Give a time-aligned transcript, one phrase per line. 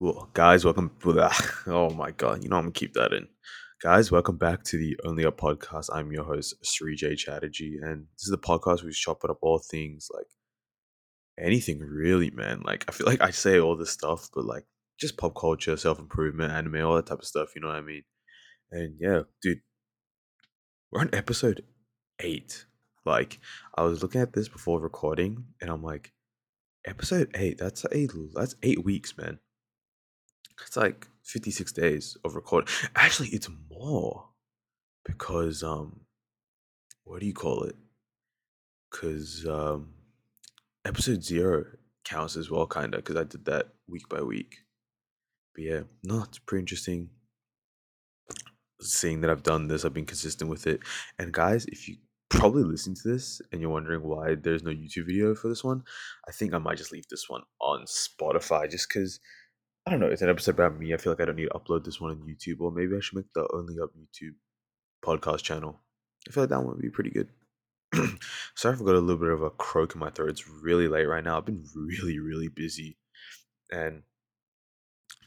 [0.00, 0.92] Well, guys, welcome.
[1.66, 3.26] Oh my god, you know I'm gonna keep that in.
[3.82, 5.88] Guys, welcome back to the Only Up podcast.
[5.92, 9.38] I'm your host, Srijay Chatterjee, and this is the podcast where we chop it up
[9.42, 10.28] all things like
[11.36, 12.60] anything really, man.
[12.64, 14.66] Like I feel like I say all this stuff, but like
[15.00, 17.56] just pop culture, self improvement, anime, all that type of stuff.
[17.56, 18.04] You know what I mean?
[18.70, 19.62] And yeah, dude,
[20.92, 21.64] we're on episode
[22.20, 22.66] eight.
[23.04, 23.40] Like
[23.76, 26.12] I was looking at this before recording, and I'm like,
[26.86, 27.58] episode eight.
[27.58, 28.12] That's eight.
[28.32, 29.40] That's eight weeks, man.
[30.66, 32.72] It's like 56 days of recording.
[32.96, 34.28] Actually, it's more
[35.04, 36.00] because um
[37.04, 37.76] what do you call it?
[38.90, 39.94] Cuz um
[40.84, 41.64] episode 0
[42.04, 44.56] counts as well kind of cuz I did that week by week.
[45.54, 47.10] But yeah, no, it's pretty interesting
[48.80, 50.80] seeing that I've done this, I've been consistent with it.
[51.18, 51.96] And guys, if you
[52.30, 55.82] probably listen to this and you're wondering why there's no YouTube video for this one,
[56.28, 59.20] I think I might just leave this one on Spotify just cuz
[59.88, 60.08] I don't know.
[60.08, 60.92] It's an episode about me.
[60.92, 63.00] I feel like I don't need to upload this one on YouTube, or maybe I
[63.00, 64.34] should make the only up YouTube
[65.02, 65.80] podcast channel.
[66.28, 67.30] I feel like that one would be pretty good.
[68.54, 70.28] Sorry if I got a little bit of a croak in my throat.
[70.28, 71.38] It's really late right now.
[71.38, 72.98] I've been really, really busy,
[73.72, 74.02] and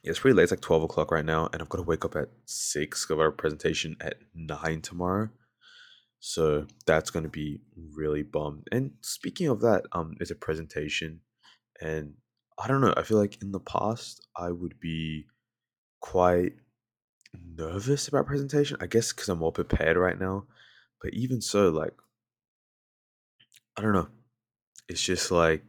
[0.03, 0.43] yeah, it's pretty late.
[0.43, 3.07] It's like twelve o'clock right now, and I've got to wake up at six.
[3.09, 5.29] I've got a presentation at nine tomorrow,
[6.19, 7.61] so that's going to be
[7.95, 8.67] really bummed.
[8.71, 11.21] And speaking of that, um, it's a presentation,
[11.81, 12.13] and
[12.61, 12.93] I don't know.
[12.95, 15.25] I feel like in the past I would be
[15.99, 16.53] quite
[17.57, 18.77] nervous about presentation.
[18.79, 20.45] I guess because I'm more prepared right now.
[21.01, 21.93] But even so, like
[23.77, 24.09] I don't know.
[24.87, 25.63] It's just like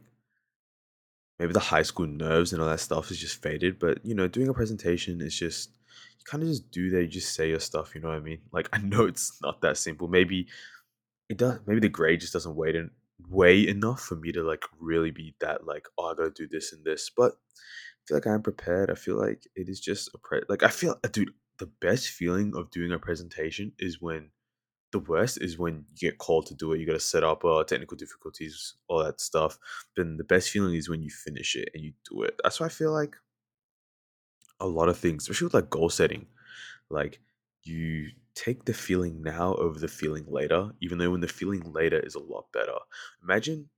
[1.39, 3.79] maybe the high school nerves and all that stuff is just faded.
[3.79, 5.71] But you know, doing a presentation is just
[6.19, 7.01] you kind of just do that.
[7.01, 7.95] You just say your stuff.
[7.95, 8.41] You know what I mean?
[8.51, 10.07] Like I know it's not that simple.
[10.07, 10.47] Maybe
[11.29, 11.59] it does.
[11.65, 12.91] Maybe the grade just doesn't weigh in
[13.29, 16.73] weigh enough for me to like really be that like oh I gotta do this
[16.73, 17.09] and this.
[17.15, 18.91] But I feel like I'm prepared.
[18.91, 21.33] I feel like it is just a pre- like I feel dude.
[21.59, 24.31] The best feeling of doing a presentation is when
[24.91, 26.79] the worst is when you get called to do it.
[26.79, 29.57] You got to set up uh, technical difficulties, all that stuff.
[29.97, 32.39] Then the best feeling is when you finish it and you do it.
[32.43, 33.15] That's why I feel like
[34.59, 36.27] a lot of things, especially with like goal setting,
[36.89, 37.19] like
[37.63, 41.99] you take the feeling now over the feeling later, even though when the feeling later
[41.99, 42.77] is a lot better.
[43.23, 43.69] Imagine,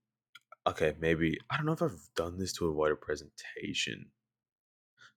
[0.67, 4.07] okay, maybe I don't know if I've done this to avoid a presentation,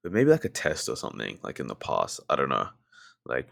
[0.03, 2.21] but maybe like a test or something, like in the past.
[2.29, 2.69] I don't know,
[3.25, 3.49] like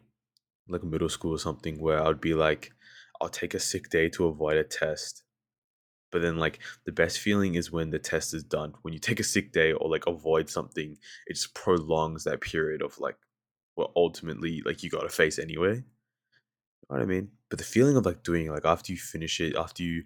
[0.68, 2.72] like middle school or something, where I would be like,
[3.20, 5.22] I'll take a sick day to avoid a test.
[6.12, 8.74] But then, like, the best feeling is when the test is done.
[8.82, 12.82] When you take a sick day or like avoid something, it just prolongs that period
[12.82, 13.16] of like
[13.76, 15.76] what ultimately like you gotta face anyway.
[15.76, 17.28] You know what I mean?
[17.48, 20.04] But the feeling of like doing like after you finish it, after you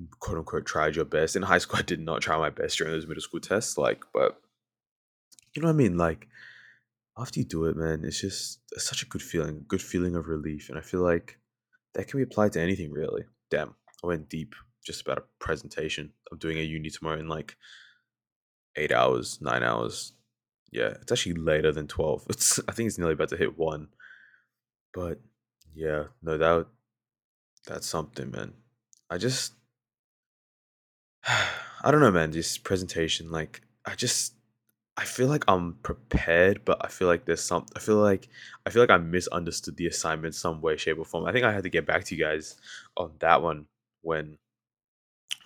[0.00, 1.36] mm, quote unquote tried your best.
[1.36, 4.02] In high school, I did not try my best during those middle school tests, like,
[4.12, 4.40] but
[5.54, 5.96] you know what I mean?
[5.96, 6.26] Like
[7.18, 10.26] after you do it, man, it's just it's such a good feeling, good feeling of
[10.26, 10.68] relief.
[10.68, 11.38] And I feel like
[11.94, 13.24] that can be applied to anything really.
[13.50, 14.54] Damn, I went deep
[14.84, 16.12] just about a presentation.
[16.30, 17.56] I'm doing a uni tomorrow in like
[18.76, 20.12] eight hours, nine hours.
[20.76, 22.24] Yeah, it's actually later than twelve.
[22.30, 23.88] It's I think it's nearly about to hit one.
[24.92, 25.20] But
[25.74, 26.66] yeah, no, that
[27.66, 28.52] that's something, man.
[29.10, 29.54] I just
[31.26, 32.30] I don't know, man.
[32.30, 34.34] This presentation, like, I just
[34.98, 37.66] I feel like I'm prepared, but I feel like there's some.
[37.74, 38.28] I feel like
[38.66, 41.26] I feel like I misunderstood the assignment some way, shape, or form.
[41.26, 42.56] I think I had to get back to you guys
[42.96, 43.66] on that one
[44.02, 44.38] when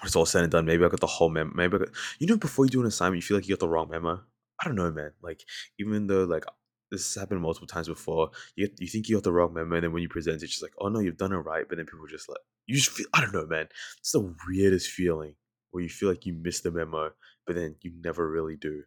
[0.05, 0.67] it's all said and done.
[0.67, 1.53] Maybe I got the whole memo.
[1.55, 3.61] Maybe I got, you know before you do an assignment, you feel like you got
[3.61, 4.23] the wrong memo.
[4.61, 5.13] I don't know, man.
[5.23, 5.43] Like
[5.79, 6.45] even though like
[6.91, 9.85] this has happened multiple times before, you you think you got the wrong memo, and
[9.85, 11.67] then when you present, it's just like, oh no, you've done it right.
[11.69, 13.07] But then people just like you just feel.
[13.15, 13.69] I don't know, man.
[13.99, 15.35] It's the weirdest feeling
[15.71, 17.11] where you feel like you missed the memo,
[17.47, 18.83] but then you never really do.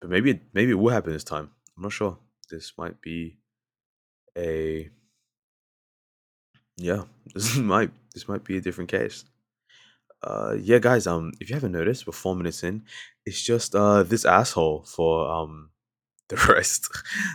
[0.00, 1.50] But maybe it, maybe it will happen this time.
[1.76, 2.18] I'm not sure.
[2.50, 3.38] This might be
[4.36, 4.90] a
[6.76, 7.04] yeah.
[7.34, 9.24] This might this might be a different case.
[10.26, 11.06] Uh, yeah, guys.
[11.06, 12.82] Um, if you haven't noticed, we're four minutes in.
[13.24, 15.70] It's just uh this asshole for um
[16.28, 16.88] the rest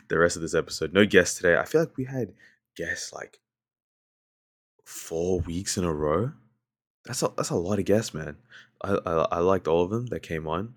[0.09, 0.93] the rest of this episode.
[0.93, 1.57] No guests today.
[1.57, 2.33] I feel like we had
[2.75, 3.39] guests like
[4.85, 6.33] four weeks in a row.
[7.05, 8.35] That's a that's a lot of guests, man.
[8.83, 10.73] I I, I liked all of them that came on.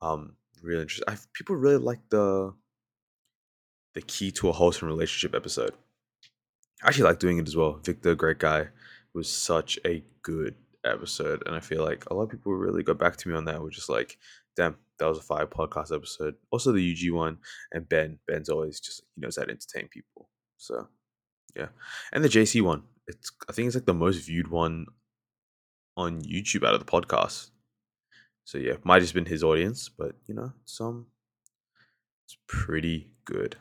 [0.00, 1.08] Um, really interesting.
[1.08, 2.54] I people really like the
[3.94, 5.74] the key to a wholesome relationship episode.
[6.82, 7.78] I actually like doing it as well.
[7.84, 8.68] Victor, great guy,
[9.14, 12.98] was such a good episode, and I feel like a lot of people really got
[12.98, 13.60] back to me on that.
[13.62, 14.18] We're just like,
[14.56, 16.34] damn, that was a fire podcast episode.
[16.50, 17.38] Also the UG one,
[17.72, 18.18] and Ben.
[18.26, 20.28] Ben's always just he knows how to entertain people.
[20.56, 20.88] So
[21.56, 21.68] yeah,
[22.12, 22.84] and the JC one.
[23.08, 24.86] It's I think it's like the most viewed one
[25.96, 27.50] on YouTube out of the podcast.
[28.44, 31.06] So yeah, might just been his audience, but you know, some
[32.26, 33.56] It's pretty good.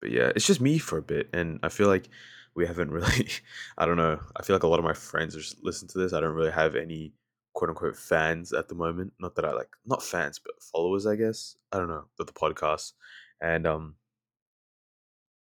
[0.00, 2.08] But yeah, it's just me for a bit, and I feel like
[2.54, 3.28] we haven't really.
[3.78, 4.20] I don't know.
[4.36, 6.12] I feel like a lot of my friends just listen to this.
[6.12, 7.12] I don't really have any
[7.54, 9.12] quote unquote fans at the moment.
[9.20, 11.56] Not that I like, not fans, but followers, I guess.
[11.72, 12.92] I don't know, but the podcast,
[13.40, 13.96] and um,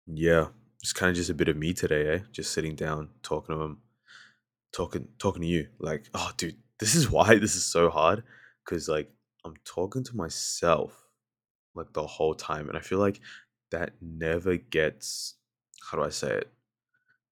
[0.07, 0.49] yeah,
[0.81, 2.19] it's kind of just a bit of me today, eh?
[2.33, 3.83] Just sitting down, talking to them,
[4.73, 5.69] talking, talking to you.
[5.79, 8.23] Like, oh, dude, this is why this is so hard,
[8.65, 9.11] because like
[9.45, 11.05] I'm talking to myself
[11.75, 13.21] like the whole time, and I feel like
[13.71, 15.35] that never gets.
[15.91, 16.53] How do I say it?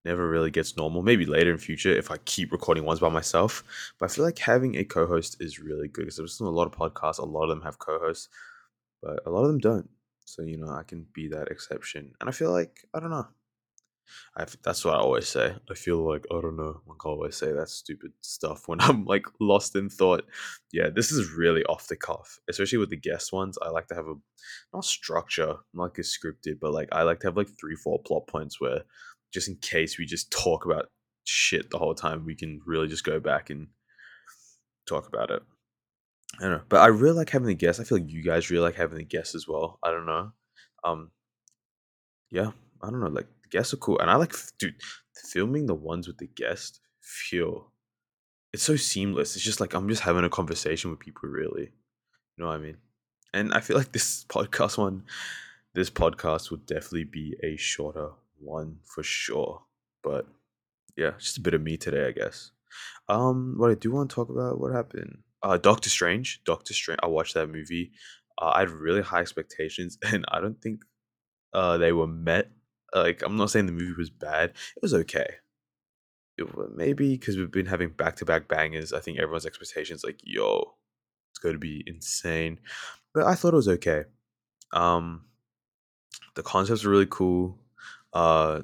[0.06, 1.03] Never really gets normal.
[1.03, 3.62] Maybe later in future if I keep recording ones by myself.
[3.99, 6.73] But I feel like having a co-host is really good because there's a lot of
[6.73, 7.19] podcasts.
[7.19, 8.29] A lot of them have co-hosts,
[9.03, 9.91] but a lot of them don't.
[10.25, 12.12] So you know, I can be that exception.
[12.20, 13.26] And I feel like I don't know.
[14.37, 15.55] I that's what I always say.
[15.70, 16.81] I feel like I don't know.
[16.87, 20.25] Like I always say that stupid stuff when I'm like lost in thought.
[20.73, 23.58] Yeah, this is really off the cuff, especially with the guest ones.
[23.61, 24.14] I like to have a
[24.73, 28.00] not structure, not like a scripted, but like I like to have like three, four
[28.03, 28.82] plot points where
[29.37, 30.87] just in case we just talk about
[31.25, 33.67] shit the whole time, we can really just go back and
[34.88, 35.43] talk about it.
[36.38, 37.79] I don't know, but I really like having the guests.
[37.79, 39.79] I feel like you guys really like having the guests as well.
[39.83, 40.33] I don't know.
[40.85, 41.11] Um,
[42.31, 42.53] yeah,
[42.83, 43.09] I don't know.
[43.09, 44.77] Like the guests are cool, and I like, dude,
[45.31, 47.73] filming the ones with the guest feel.
[48.55, 49.37] It's so seamless.
[49.37, 51.29] It's just like I'm just having a conversation with people.
[51.29, 52.79] Really, you know what I mean?
[53.35, 55.03] And I feel like this podcast one,
[55.75, 59.62] this podcast would definitely be a shorter one for sure.
[60.03, 60.27] But
[60.97, 62.53] yeah, just a bit of me today, I guess.
[63.09, 65.19] Um, what I do want to talk about, what happened?
[65.43, 66.43] Uh, Doctor Strange.
[66.44, 67.00] Doctor Strange.
[67.03, 67.93] I watched that movie.
[68.41, 70.83] Uh, I had really high expectations, and I don't think
[71.53, 72.50] uh they were met.
[72.94, 74.50] Like, I'm not saying the movie was bad.
[74.50, 75.27] It was okay.
[76.39, 78.93] It, maybe because we've been having back to back bangers.
[78.93, 80.75] I think everyone's expectations like, yo,
[81.32, 82.59] it's going to be insane.
[83.15, 84.05] But I thought it was okay.
[84.73, 85.27] Um,
[86.35, 87.59] the concepts were really cool.
[88.17, 88.63] Uh,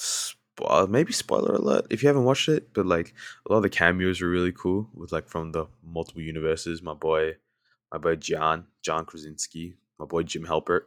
[0.00, 3.14] spo- maybe spoiler alert if you haven't watched it, but like
[3.46, 6.82] a lot of the cameos are really cool with like from the multiple universes.
[6.82, 7.36] My boy,
[7.92, 10.86] my boy John, John Krasinski, my boy Jim Halpert,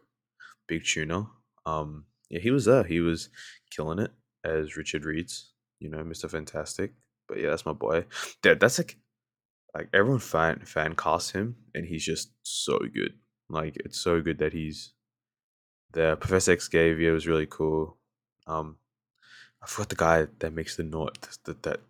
[0.66, 1.28] Big Tuna.
[1.64, 2.84] Um, yeah, he was there.
[2.84, 3.30] He was
[3.70, 4.10] killing it
[4.44, 6.92] as Richard Reeds, you know, Mister Fantastic.
[7.26, 8.04] But yeah, that's my boy.
[8.42, 8.98] That that's like
[9.74, 13.14] like everyone fan fan casts him, and he's just so good.
[13.48, 14.92] Like it's so good that he's
[15.92, 17.96] the Professor Xavier was really cool.
[18.46, 18.76] Um,
[19.62, 21.12] I forgot the guy that makes the noise
[21.44, 21.80] that that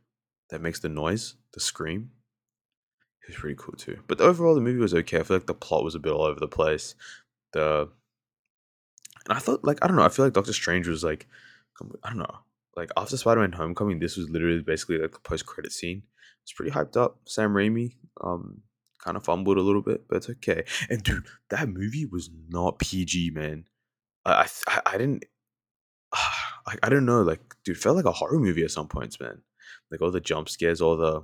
[0.51, 2.11] that makes the noise, the scream.
[3.27, 3.99] He was pretty cool too.
[4.07, 5.21] But overall, the movie was okay.
[5.21, 6.95] I feel like the plot was a bit all over the place.
[7.53, 7.89] The
[9.29, 10.05] and I thought like I don't know.
[10.05, 11.27] I feel like Doctor Strange was like
[12.03, 12.39] I don't know.
[12.77, 16.05] Like after Spider-Man: Homecoming, this was literally basically like the post-credit scene.
[16.43, 17.19] It's pretty hyped up.
[17.25, 18.63] Sam Raimi, um,
[19.03, 20.65] kind of fumbled a little bit, but it's okay.
[20.89, 23.65] And dude, that movie was not PG, man.
[24.33, 25.25] I I, I didn't
[26.67, 29.43] like I don't know like dude felt like a horror movie at some points man.
[29.91, 31.23] Like all the jump scares all the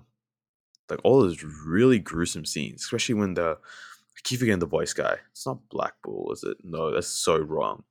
[0.91, 5.17] like all those really gruesome scenes especially when the I keep forgetting the voice guy.
[5.33, 6.59] It's not Black Bolt is it?
[6.63, 7.85] No that's so wrong.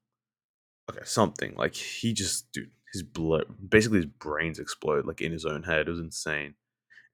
[0.89, 5.45] Okay something like he just dude his blood basically his brains explode like in his
[5.45, 5.87] own head.
[5.87, 6.55] It was insane.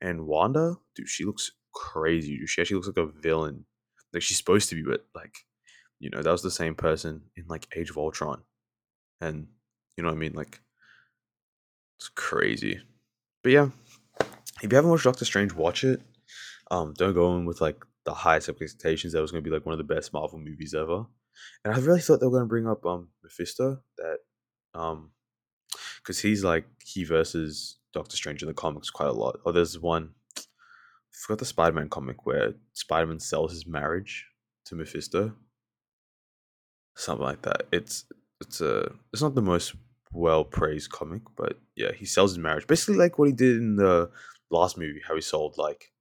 [0.02, 2.50] And Wanda dude she looks crazy dude.
[2.50, 3.66] she actually looks like a villain.
[4.13, 5.45] Like she's supposed to be but like
[6.00, 8.42] you know, that was the same person in like Age of Ultron.
[9.22, 9.48] And
[9.98, 10.34] you know what I mean?
[10.34, 10.62] Like
[11.98, 12.80] it's crazy.
[13.44, 13.70] But yeah,
[14.62, 16.02] if you haven't watched Doctor Strange, watch it.
[16.72, 19.74] Um, don't go in with like the highest expectations that was gonna be like one
[19.74, 21.06] of the best Marvel movies ever.
[21.64, 24.18] And I really thought they were gonna bring up um Mephisto that
[24.74, 25.12] um
[25.98, 29.40] because he's like he versus Doctor Strange in the comics quite a lot.
[29.46, 30.42] Or there's one I
[31.12, 34.26] forgot the Spider Man comic where Spider Man sells his marriage
[34.66, 35.34] to Mephisto
[36.96, 37.64] something like that.
[37.72, 38.06] It's
[38.42, 39.76] it's a it's not the most
[40.12, 43.76] well praised comic, but yeah, he sells his marriage basically like what he did in
[43.76, 44.10] the
[44.50, 45.02] last movie.
[45.08, 45.92] How he sold like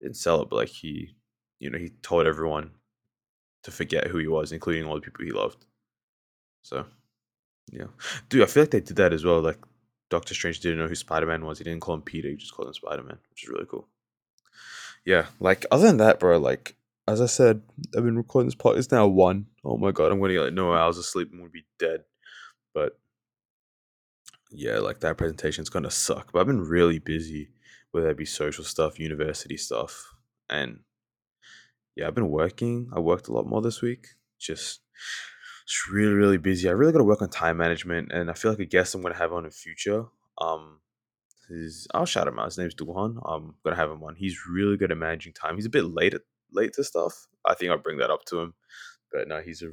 [0.00, 1.16] didn't sell it, but like he
[1.58, 2.70] you know he told everyone
[3.64, 5.64] to forget who he was, including all the people he loved.
[6.62, 6.86] So
[7.70, 7.86] yeah,
[8.28, 9.40] dude, I feel like they did that as well.
[9.40, 9.58] Like
[10.08, 11.58] Doctor Strange didn't know who Spider Man was.
[11.58, 12.28] He didn't call him Peter.
[12.28, 13.88] He just called him Spider Man, which is really cool.
[15.04, 16.76] Yeah, like other than that, bro, like
[17.10, 17.62] as I said,
[17.96, 18.78] I've been recording this part.
[18.78, 19.46] It's now one.
[19.64, 21.28] Oh my god, I'm gonna get like no hours of sleep.
[21.32, 22.04] I'm gonna be dead.
[22.72, 22.98] But
[24.52, 26.32] yeah, like that presentation's gonna suck.
[26.32, 27.50] But I've been really busy,
[27.90, 30.14] whether it be social stuff, university stuff,
[30.48, 30.80] and
[31.96, 32.88] yeah, I've been working.
[32.94, 34.06] I worked a lot more this week.
[34.38, 34.80] Just,
[35.64, 36.68] it's really, really busy.
[36.68, 39.02] I really got to work on time management, and I feel like a guest I'm
[39.02, 40.04] gonna have on in the future.
[40.40, 40.78] Um,
[41.50, 42.46] is I'll shout him out.
[42.46, 43.20] His name's Duhan.
[43.24, 44.14] I'm gonna have him on.
[44.14, 45.56] He's really good at managing time.
[45.56, 48.40] He's a bit late at late to stuff, I think I'll bring that up to
[48.40, 48.54] him.
[49.12, 49.72] But no, he's a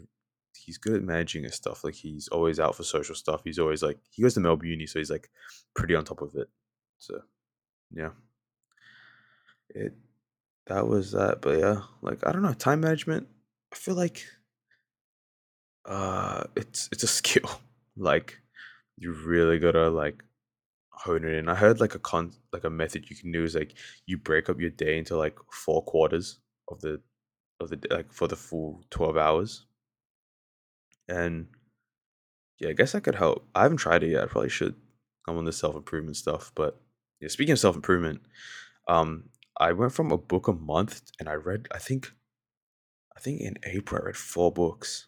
[0.58, 1.84] he's good at managing his stuff.
[1.84, 3.42] Like he's always out for social stuff.
[3.44, 5.30] He's always like he goes to Melbourne Uni, so he's like
[5.76, 6.48] pretty on top of it.
[7.00, 7.22] So
[7.92, 8.10] yeah,
[9.70, 9.94] it
[10.68, 11.42] that was that.
[11.42, 13.28] But yeah, like I don't know, time management.
[13.74, 14.26] I feel like
[15.86, 17.50] uh, it's it's a skill.
[17.96, 18.40] Like
[18.98, 20.24] you really gotta like
[20.90, 21.50] hone it in.
[21.50, 24.50] I heard like a con like a method you can do is like you break
[24.50, 27.02] up your day into like four quarters of the
[27.60, 29.66] of the like for the full twelve hours,
[31.08, 31.48] and
[32.60, 33.48] yeah, I guess that could help.
[33.56, 34.24] I haven't tried it yet.
[34.24, 34.76] I probably should.
[35.28, 36.80] I'm on the self improvement stuff, but
[37.20, 37.30] yeah.
[37.30, 38.22] Speaking of self improvement,
[38.88, 41.68] um, I went from a book a month, and I read.
[41.72, 42.12] I think
[43.16, 45.08] I think in April I read four books.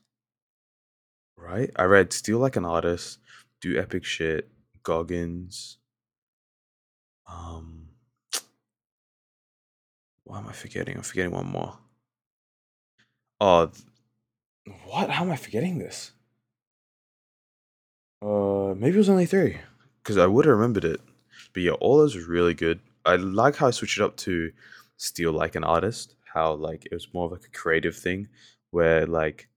[1.38, 1.70] Right?
[1.78, 3.20] I read Steal Like an Artist,
[3.62, 4.50] Do Epic Shit,
[4.84, 5.78] Goggins.
[7.32, 7.79] Um,
[10.30, 10.96] why am I forgetting?
[10.96, 11.76] I'm forgetting one more.
[13.42, 15.10] Oh, th- what?
[15.10, 16.12] How am I forgetting this?
[18.22, 19.58] Uh, maybe it was only three,
[20.04, 21.02] because I would have remembered it.
[21.54, 22.80] But yeah, all those was really good.
[23.06, 24.52] I like how I switched it up to
[24.98, 26.16] Steal Like an Artist.
[26.32, 28.28] How like it was more of like a creative thing,
[28.70, 29.50] where like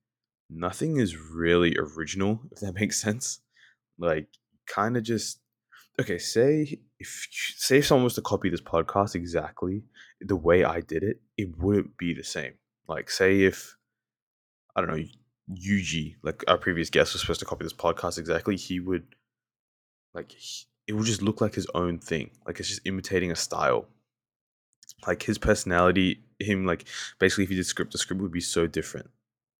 [0.48, 3.40] nothing is really original, if that makes sense.
[3.98, 4.28] Like,
[4.66, 5.40] kind of just
[6.00, 6.18] okay.
[6.18, 9.84] Say if say if someone was to copy this podcast exactly
[10.20, 12.54] the way I did it, it wouldn't be the same.
[12.88, 13.76] Like, say if
[14.74, 15.04] I don't know
[15.50, 19.06] Yuji, like our previous guest, was supposed to copy this podcast exactly, he would
[20.14, 22.30] like he, it would just look like his own thing.
[22.46, 23.86] Like it's just imitating a style.
[25.06, 26.84] Like his personality, him like
[27.18, 29.10] basically if he did script, the script would be so different.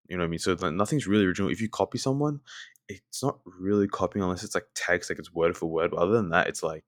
[0.09, 0.39] You know what I mean?
[0.39, 1.51] So like nothing's really original.
[1.51, 2.41] If you copy someone,
[2.89, 5.91] it's not really copying unless it's like text, like it's word for word.
[5.93, 6.85] But other than that, it's like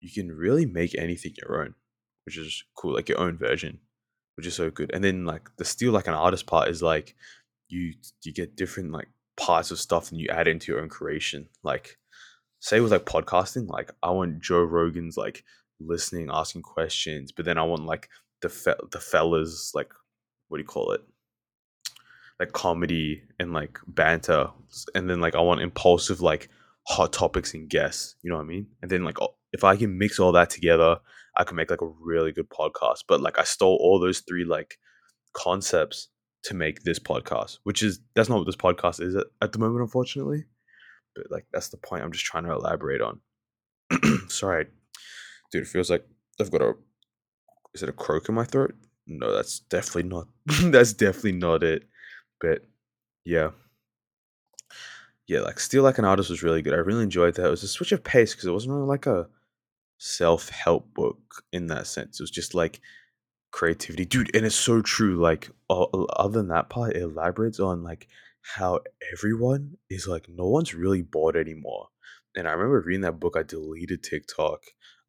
[0.00, 1.74] you can really make anything your own,
[2.26, 3.78] which is cool, like your own version,
[4.36, 4.90] which is so good.
[4.92, 7.14] And then like the steal like an artist part is like
[7.68, 11.48] you you get different like parts of stuff and you add into your own creation.
[11.62, 11.98] Like
[12.60, 15.44] say with like podcasting, like I want Joe Rogan's like
[15.80, 18.08] listening, asking questions, but then I want like
[18.42, 19.92] the fe- the fellas like
[20.48, 21.02] what do you call it?
[22.42, 24.48] Like comedy and like banter
[24.96, 26.48] and then like i want impulsive like
[26.88, 28.66] hot topics and guests you know what i mean?
[28.82, 29.16] And then like
[29.52, 30.98] if i can mix all that together
[31.36, 33.04] i can make like a really good podcast.
[33.06, 34.78] But like i stole all those three like
[35.34, 36.08] concepts
[36.44, 39.60] to make this podcast which is that's not what this podcast is at, at the
[39.60, 40.44] moment unfortunately.
[41.14, 43.20] But like that's the point i'm just trying to elaborate on.
[44.28, 44.66] Sorry
[45.52, 46.04] dude it feels like
[46.40, 46.72] i've got a
[47.74, 48.74] is it a croak in my throat?
[49.06, 50.26] No that's definitely not
[50.72, 51.84] that's definitely not it
[52.42, 52.66] but
[53.24, 53.50] yeah,
[55.26, 56.74] yeah, like Steal Like an Artist was really good.
[56.74, 57.46] I really enjoyed that.
[57.46, 59.28] It was a switch of pace because it wasn't really like a
[59.98, 62.18] self help book in that sense.
[62.18, 62.80] It was just like
[63.52, 64.34] creativity, dude.
[64.34, 65.16] And it's so true.
[65.16, 68.08] Like, other than that part, it elaborates on like
[68.42, 68.80] how
[69.12, 71.88] everyone is like, no one's really bored anymore.
[72.34, 73.36] And I remember reading that book.
[73.36, 74.62] I deleted TikTok.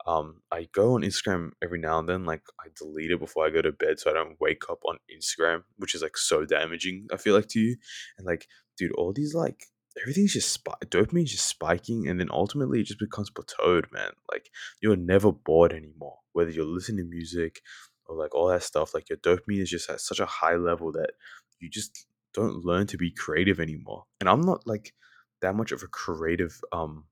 [0.06, 2.26] Um, I go on Instagram every now and then.
[2.26, 4.98] Like, I delete it before I go to bed so I don't wake up on
[5.10, 7.08] Instagram, which is like so damaging.
[7.12, 7.78] I feel like to you,
[8.18, 9.66] and like, dude, all these like
[10.02, 14.12] everything's just spi- dopamine's just spiking, and then ultimately it just becomes plateaued, man.
[14.32, 14.50] Like,
[14.82, 17.62] you're never bored anymore, whether you're listening to music
[18.06, 18.94] or like all that stuff.
[18.94, 21.12] Like your dopamine is just at such a high level that
[21.60, 24.06] you just don't learn to be creative anymore.
[24.20, 24.94] And I'm not like
[25.42, 27.06] that much of a creative um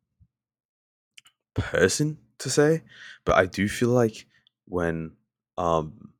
[1.54, 2.84] person to say,
[3.26, 4.28] but I do feel like
[4.66, 5.14] when
[5.58, 6.12] um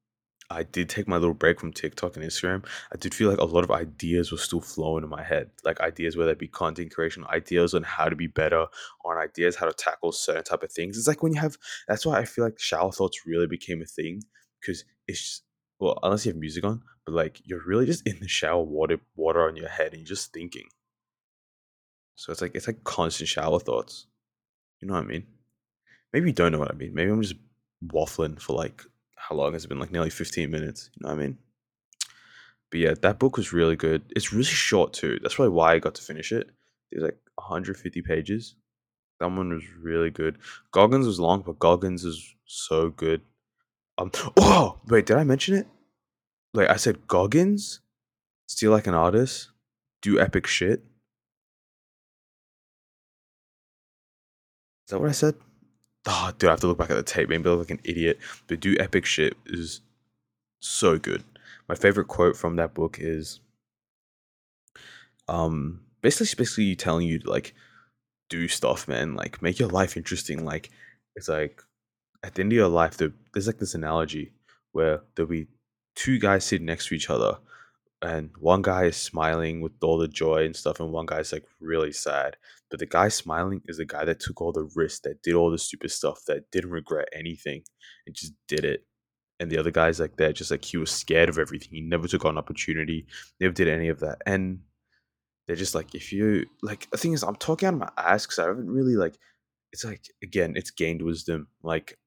[0.52, 3.46] I did take my little break from TikTok and Instagram, I did feel like a
[3.46, 5.50] lot of ideas were still flowing in my head.
[5.64, 8.66] Like ideas whether it be content creation, ideas on how to be better,
[9.06, 10.98] on ideas how to tackle certain type of things.
[10.98, 13.86] It's like when you have that's why I feel like shower thoughts really became a
[13.86, 14.22] thing.
[14.66, 15.44] Cause it's just
[15.80, 18.98] well, unless you have music on, but like you're really just in the shower, water
[19.16, 20.68] water on your head and you're just thinking.
[22.16, 24.06] So it's like it's like constant shower thoughts.
[24.82, 25.26] You know what I mean?
[26.14, 26.94] Maybe you don't know what I mean.
[26.94, 27.36] Maybe I'm just
[27.86, 28.84] waffling for like
[29.16, 29.80] how long has it been?
[29.80, 30.90] Like nearly 15 minutes.
[30.96, 31.38] You know what I mean?
[32.72, 34.02] But yeah, that book was really good.
[34.16, 35.20] It's really short too.
[35.22, 36.50] That's probably why I got to finish it.
[36.92, 38.56] It was like 150 pages.
[39.20, 40.38] That one was really good.
[40.72, 43.22] Goggins was long, but Goggins is so good.
[43.98, 45.68] Um oh wait, did I mention it?
[46.54, 47.82] Like I said Goggins,
[48.48, 49.50] steal like an artist,
[50.02, 50.84] do epic shit.
[54.86, 55.36] Is that what I said?
[56.08, 57.30] Oh, dude, I have to look back at the tape.
[57.30, 58.20] Maybe look like an idiot.
[58.48, 59.82] But do epic shit is
[60.60, 61.24] so good.
[61.70, 63.40] My favorite quote from that book is
[65.28, 67.54] um basically basically telling you to like
[68.30, 69.16] do stuff, man.
[69.16, 70.44] Like make your life interesting.
[70.44, 70.72] Like
[71.16, 71.62] it's like
[72.24, 74.34] at the end of your life, there, there's like this analogy
[74.72, 75.48] where there'll be
[75.96, 77.38] two guys sitting next to each other,
[78.02, 81.46] and one guy is smiling with all the joy and stuff, and one guy's like
[81.60, 82.38] really sad.
[82.72, 85.52] But the guy smiling is the guy that took all the risks, that did all
[85.52, 87.64] the stupid stuff, that didn't regret anything,
[88.08, 88.86] and just did it.
[89.40, 91.70] And the other guy's like that, just like he was scared of everything.
[91.72, 93.08] He never took on opportunity,
[93.40, 94.20] never did any of that.
[94.26, 94.62] And
[95.48, 98.26] they're just like, if you like, the thing is, I'm talking out of my ass
[98.26, 99.18] because I haven't really like.
[99.74, 101.48] It's like again, it's gained wisdom.
[101.64, 101.98] Like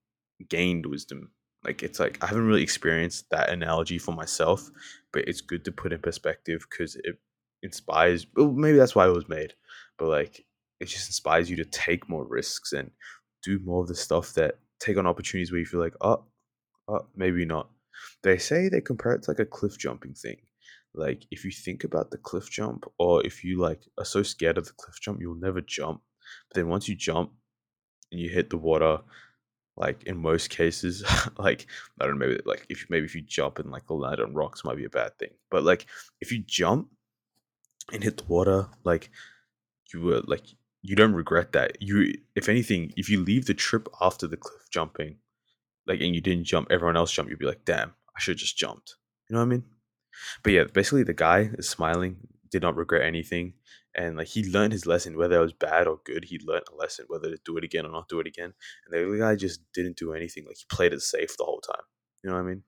[0.49, 1.31] gained wisdom.
[1.65, 4.71] Like it's like I haven't really experienced that analogy for myself,
[5.13, 7.17] but it's good to put in perspective because it
[7.63, 8.27] inspires.
[8.37, 9.55] Well, maybe that's why it was made,
[9.99, 10.45] but like
[10.81, 12.91] it just inspires you to take more risks and
[13.43, 16.25] do more of the stuff that take on opportunities where you feel like, oh,
[16.89, 17.71] oh, maybe not.
[18.23, 20.37] They say they compare it to like a cliff jumping thing.
[20.95, 24.59] Like if you think about the cliff jump, or if you like are so scared
[24.59, 26.01] of the cliff jump, you'll never jump.
[26.49, 27.33] But then once you jump
[28.13, 28.99] and you hit the water,
[29.77, 31.05] like in most cases
[31.39, 31.67] like
[32.01, 34.65] i don't know maybe like if maybe if you jump and like land on rocks
[34.65, 35.87] might be a bad thing but like
[36.21, 36.89] if you jump
[37.93, 39.11] and hit the water like
[39.93, 40.45] you were like
[40.87, 41.81] you don't regret that.
[41.81, 45.17] You if anything if you leave the trip after the cliff jumping
[45.87, 48.41] like and you didn't jump everyone else jumped you'd be like damn i should have
[48.41, 48.97] just jumped.
[49.29, 49.65] You know what i mean?
[50.43, 53.55] But yeah basically the guy is smiling did not regret anything
[53.95, 56.77] and like he learned his lesson whether it was bad or good he learned a
[56.77, 58.53] lesson whether to do it again or not do it again
[58.85, 61.63] and the other guy just didn't do anything like he played it safe the whole
[61.63, 61.83] time.
[62.23, 62.63] You know what i mean?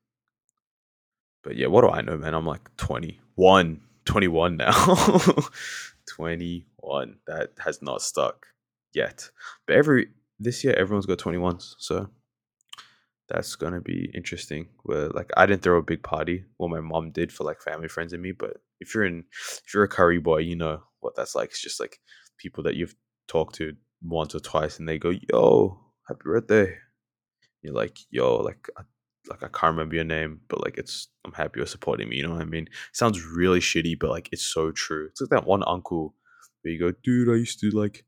[1.44, 2.32] But yeah what do i know man?
[2.32, 4.72] I'm like 21 21 now
[6.14, 8.46] 21 that has not stuck
[8.94, 9.30] yet
[9.66, 10.08] but every
[10.38, 12.08] this year everyone's got 21s so
[13.28, 14.68] that's gonna be interesting.
[14.84, 16.44] Where like I didn't throw a big party.
[16.58, 18.32] Well, my mom did for like family, friends, and me.
[18.32, 21.50] But if you're in, if you're a curry boy, you know what that's like.
[21.50, 21.98] It's just like
[22.38, 22.94] people that you've
[23.28, 26.76] talked to once or twice, and they go, "Yo, happy birthday."
[27.62, 28.68] You're like, "Yo, like."
[29.28, 32.16] Like I can't remember your name, but like it's I'm happy you're supporting me.
[32.16, 32.68] You know what I mean?
[32.92, 35.06] sounds really shitty, but like it's so true.
[35.10, 36.14] It's like that one uncle
[36.62, 38.04] where you go, dude, I used to like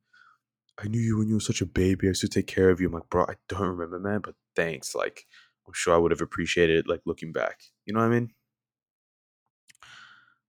[0.83, 2.07] I knew you when you were such a baby.
[2.07, 2.87] I used to take care of you.
[2.87, 4.95] I'm like, bro, I don't remember, man, but thanks.
[4.95, 5.27] Like,
[5.67, 7.63] I'm sure I would have appreciated it, like, looking back.
[7.85, 8.31] You know what I mean?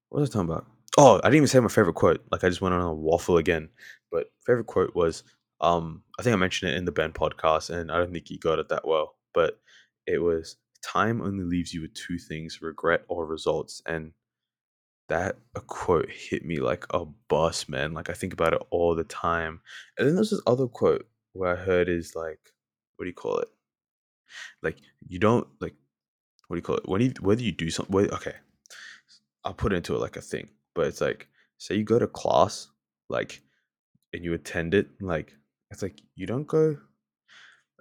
[0.10, 0.68] What was I talking about?
[0.98, 2.24] Oh, I didn't even say my favorite quote.
[2.32, 3.70] Like, I just went on a waffle again.
[4.12, 5.24] But favorite quote was,
[5.62, 8.38] um, I think I mentioned it in the Ben podcast, and I don't think he
[8.38, 9.16] got it that well.
[9.34, 9.60] But
[10.10, 13.82] it was, time only leaves you with two things regret or results.
[13.86, 14.12] And
[15.10, 17.94] that a quote hit me like a bus, man.
[17.94, 19.62] Like I think about it all the time.
[19.98, 22.40] And then there's this other quote where I heard is like,
[22.96, 23.50] what do you call it?
[24.62, 25.76] Like you don't like,
[26.48, 26.88] what do you call it?
[26.88, 28.36] When you whether you do something, okay,
[29.44, 32.68] I'll put into it like a thing, but it's like, say you go to class,
[33.10, 33.42] like,
[34.14, 35.34] and you attend it, like
[35.72, 36.78] it's like you don't go.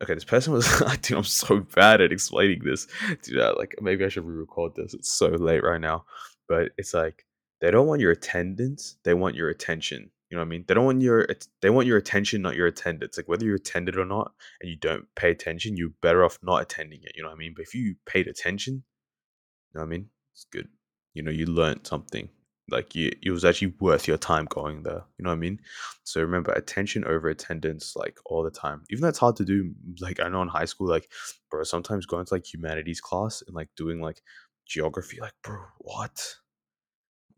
[0.02, 0.66] Okay, this person was.
[0.82, 2.86] I think I'm so bad at explaining this.
[3.22, 4.94] Dude, like maybe I should re-record this.
[4.94, 6.04] It's so late right now.
[6.48, 7.26] But it's like
[7.60, 8.96] they don't want your attendance.
[9.04, 10.10] They want your attention.
[10.30, 10.64] You know what i mean?
[10.68, 11.26] They don't want your
[11.62, 13.16] they want your attention not your attendance.
[13.16, 16.60] Like whether you attended or not and you don't pay attention you're better off not
[16.60, 17.12] attending it.
[17.16, 17.54] You know what i mean?
[17.56, 20.10] But if you paid attention you know what i mean?
[20.34, 20.68] It's good.
[21.14, 22.28] You know you learned something
[22.70, 25.58] like you it was actually worth your time going there you know what i mean
[26.04, 29.72] so remember attention over attendance like all the time even though it's hard to do
[30.00, 31.10] like i know in high school like
[31.50, 34.20] bro sometimes going to like humanities class and like doing like
[34.68, 35.18] geography.
[35.20, 36.36] Like, bro, what?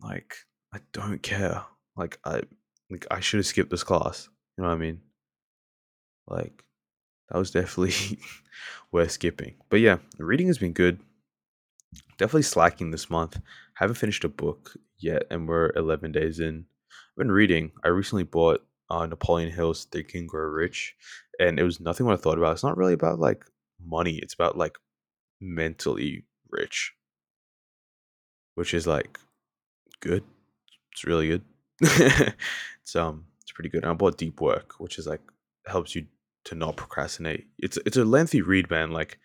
[0.03, 0.35] Like,
[0.75, 1.65] I don't care.
[1.97, 2.43] Like, I
[2.91, 4.29] like I should have skipped this class.
[4.59, 5.01] You know what I mean?
[6.27, 6.65] Like,
[7.31, 8.19] that was definitely
[8.93, 9.55] worth skipping.
[9.71, 10.99] But yeah, reading has been good.
[12.21, 13.41] Definitely slacking this month.
[13.75, 16.67] Haven't finished a book yet, and we're 11 days in.
[16.93, 17.73] I've been reading.
[17.83, 20.95] I recently bought uh, Napoleon Hill's Think and Grow Rich,
[21.41, 22.53] and it was nothing what I thought about.
[22.53, 23.45] It's not really about like
[23.85, 24.21] money.
[24.23, 24.77] It's about like
[25.41, 26.95] mentally rich
[28.61, 29.19] which is like
[30.01, 30.23] good.
[30.93, 31.43] It's really good.
[31.81, 33.85] it's um it's pretty good.
[33.85, 35.23] And I bought Deep Work, which is like
[35.67, 36.07] helps you
[36.45, 37.47] to not procrastinate.
[37.59, 38.91] It's it's a lengthy read, man.
[38.91, 39.19] Like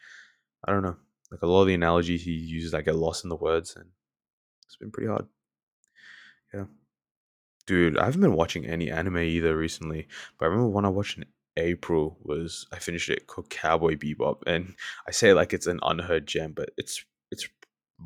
[0.66, 0.96] I don't know,
[1.36, 3.86] like a lot of the analogies he uses, I get lost in the words, and
[4.66, 5.26] it's been pretty hard.
[6.54, 6.66] Yeah,
[7.68, 10.08] dude, I haven't been watching any anime either recently.
[10.40, 11.26] But I remember one I watched in
[11.58, 14.76] April was I finished it called Cowboy Bebop, and
[15.08, 17.48] I say like it's an unheard gem, but it's it's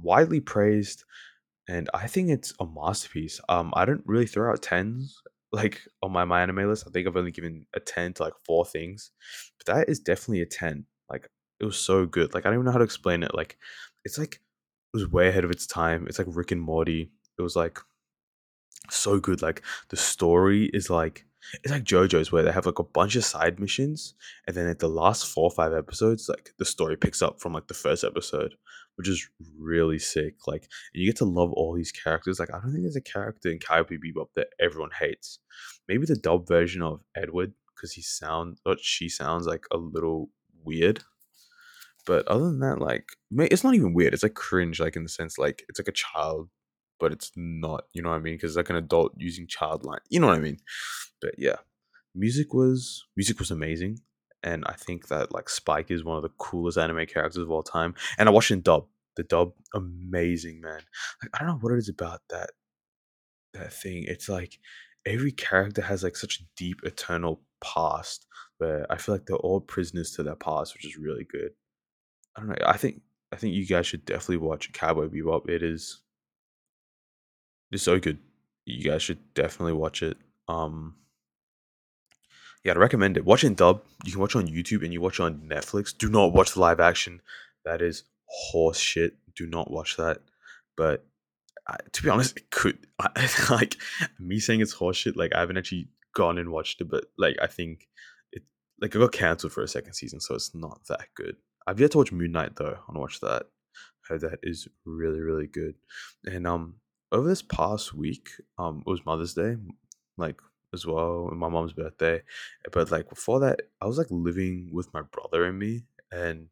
[0.02, 1.04] widely praised,
[1.68, 3.40] and I think it's a masterpiece.
[3.48, 6.86] Um, I don't really throw out tens like on my my anime list.
[6.88, 9.12] I think I've only given a ten to like four things,
[9.60, 10.86] but that is definitely a ten.
[11.60, 12.34] It was so good.
[12.34, 13.34] Like I don't even know how to explain it.
[13.34, 13.58] Like
[14.06, 16.06] it's like it was way ahead of its time.
[16.08, 17.12] It's like Rick and Morty.
[17.38, 17.80] It was like
[18.90, 19.42] so good.
[19.42, 21.26] Like the story is like
[21.64, 24.14] it's like JoJo's where they have like a bunch of side missions,
[24.48, 27.54] and then at the last four or five episodes, like the story picks up from
[27.54, 28.56] like the first episode,
[28.96, 30.36] which is really sick.
[30.48, 32.40] Like you get to love all these characters.
[32.40, 35.40] Like I don't think there's a character in Cowboy Bebop that everyone hates.
[35.88, 40.30] Maybe the dub version of Edward because he sounds or she sounds like a little
[40.64, 41.02] weird.
[42.06, 43.06] But other than that, like
[43.38, 44.14] it's not even weird.
[44.14, 46.50] It's like cringe, like in the sense like it's like a child,
[47.00, 47.86] but it's not.
[47.94, 48.36] You know what I mean?
[48.36, 50.00] Because like an adult using child line.
[50.10, 50.58] You know what I mean?
[51.22, 51.58] But yeah,
[52.16, 54.00] music was music was amazing,
[54.44, 57.64] and I think that like Spike is one of the coolest anime characters of all
[57.64, 57.96] time.
[58.18, 58.88] And I watched in dub.
[59.16, 60.82] The dub, amazing man.
[61.22, 62.52] Like I don't know what it is about that
[63.54, 64.06] that thing.
[64.08, 64.60] It's like
[65.06, 68.26] every character has like such a deep eternal past
[68.58, 71.52] where I feel like they're all prisoners to their past, which is really good.
[72.36, 72.56] I don't know.
[72.66, 75.50] I think I think you guys should definitely watch Cowboy Bebop.
[75.50, 76.02] It is
[77.72, 78.20] it's so good.
[78.66, 80.18] You guys should definitely watch it.
[80.48, 80.96] Um
[82.64, 83.26] yeah, I'd recommend it.
[83.26, 83.82] Watch in dub.
[84.04, 85.98] You can watch on YouTube and you watch on Netflix.
[85.98, 87.22] Do not watch the live action.
[87.64, 89.16] That is horse shit.
[89.36, 90.20] Do not watch that.
[90.76, 91.06] But
[91.68, 93.76] I, to be honest, it could I, like
[94.20, 95.16] me saying it's horse shit.
[95.16, 97.88] Like I haven't actually gone and watched it, but like I think
[98.32, 98.44] it
[98.82, 101.38] like it got cancelled for a second season, so it's not that good.
[101.70, 102.66] I've yet to watch Moon Knight though.
[102.66, 103.44] I want to watch that.
[104.08, 105.76] Heard that is really really good.
[106.26, 106.76] And um,
[107.12, 109.56] over this past week, um, it was Mother's Day,
[110.18, 110.42] like
[110.74, 112.24] as well, and my mom's birthday.
[112.72, 116.48] But like before that, I was like living with my brother and me, and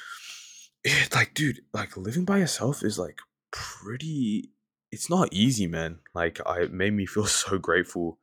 [0.84, 4.52] it's like, dude, like living by yourself is like pretty
[4.90, 5.98] it's not easy, man.
[6.14, 8.18] Like I it made me feel so grateful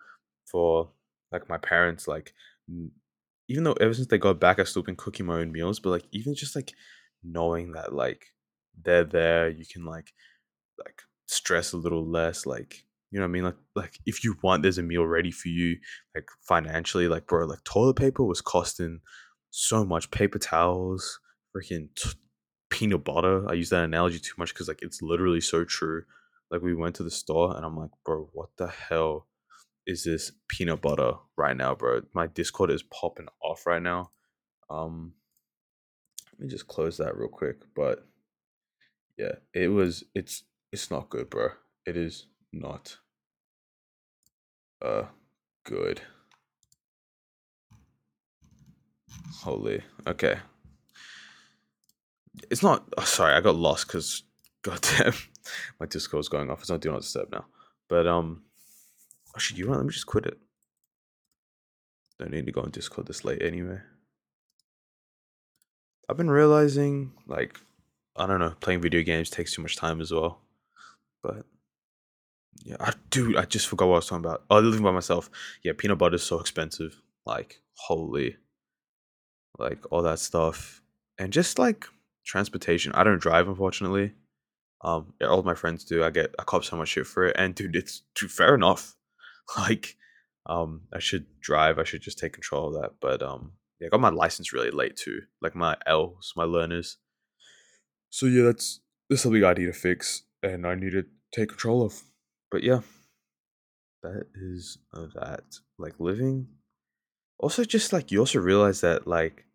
[0.45, 0.89] for
[1.32, 2.34] like my parents like
[3.47, 5.89] even though ever since they got back I've still been cooking my own meals, but
[5.89, 6.73] like even just like
[7.23, 8.25] knowing that like
[8.81, 10.13] they're there, you can like
[10.83, 13.43] like stress a little less like you know what I mean?
[13.43, 15.77] Like like if you want there's a meal ready for you
[16.15, 18.99] like financially like bro like toilet paper was costing
[19.49, 21.19] so much paper towels
[21.55, 22.10] freaking t-
[22.69, 23.49] peanut butter.
[23.49, 26.03] I use that analogy too much because like it's literally so true.
[26.51, 29.27] Like we went to the store and I'm like, bro, what the hell
[29.88, 32.02] is this peanut butter right now, bro?
[32.13, 34.12] My Discord is popping off right now.
[34.69, 35.13] Um
[36.34, 37.58] let me just close that real quick.
[37.76, 38.06] But
[39.17, 41.50] yeah, it was it's it's not good, bro.
[41.88, 42.97] It is not
[44.82, 45.06] uh
[45.63, 46.02] good.
[49.41, 49.82] Holy.
[50.06, 50.38] Okay
[52.50, 52.88] it's not.
[52.97, 54.23] Oh, sorry, I got lost because
[54.62, 55.13] goddamn,
[55.80, 56.62] my Discord's going off.
[56.62, 57.45] It's not do not disturb now.
[57.89, 58.43] But um,
[59.38, 59.73] actually, you know?
[59.73, 60.38] Let me just quit it.
[62.17, 63.80] Don't need to go on Discord this late anyway.
[66.10, 67.60] I've been realizing, like,
[68.15, 70.41] I don't know, playing video games takes too much time as well.
[71.21, 71.45] But
[72.63, 73.38] yeah, I do.
[73.38, 74.43] I just forgot what I was talking about.
[74.50, 75.30] Oh, living by myself.
[75.63, 77.00] Yeah, peanut butter is so expensive.
[77.26, 78.38] Like, holy,
[79.60, 80.82] like all that stuff,
[81.19, 81.86] and just like
[82.26, 82.91] transportation.
[82.93, 84.13] I don't drive, unfortunately.
[84.82, 86.04] Um, yeah, all my friends do.
[86.04, 88.96] I get I cop so much shit for it, and dude, it's dude, fair enough.
[89.57, 89.95] Like,
[90.45, 91.79] um, I should drive.
[91.79, 92.91] I should just take control of that.
[93.01, 95.21] But um, yeah, I got my license really late too.
[95.41, 96.97] Like my L's, my learners.
[98.10, 101.83] So yeah, that's that's something I need to fix, and I need to take control
[101.83, 102.01] of.
[102.49, 102.79] But yeah,
[104.03, 105.43] that is that.
[105.77, 106.47] Like living.
[107.39, 109.45] Also, just like you also realize that like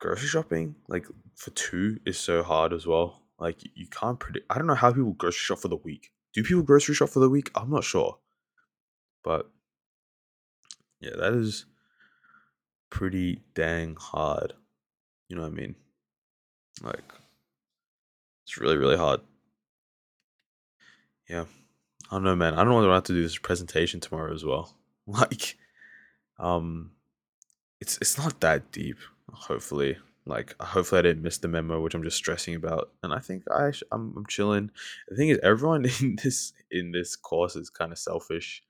[0.00, 3.22] grocery shopping, like for two, is so hard as well.
[3.38, 4.46] Like you can't predict.
[4.50, 6.10] I don't know how people grocery shop for the week.
[6.34, 7.50] Do people grocery shop for the week?
[7.54, 8.18] I'm not sure,
[9.22, 9.50] but
[11.00, 11.66] yeah, that is
[12.90, 14.54] pretty dang hard.
[15.28, 15.74] You know what I mean?
[16.82, 17.12] Like
[18.44, 19.20] it's really really hard.
[21.28, 21.44] Yeah,
[22.10, 22.54] I don't know, man.
[22.54, 24.74] I don't know whether I have to do this presentation tomorrow as well.
[25.06, 25.56] Like,
[26.38, 26.92] um,
[27.80, 28.98] it's it's not that deep
[29.32, 33.18] hopefully like hopefully i didn't miss the memo which i'm just stressing about and i
[33.18, 34.70] think i sh- I'm, I'm chilling
[35.08, 38.62] the thing is everyone in this in this course is kind of selfish